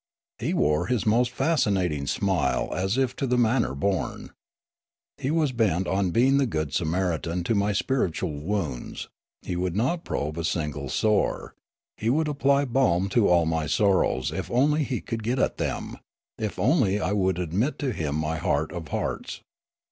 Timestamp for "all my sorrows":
13.27-14.31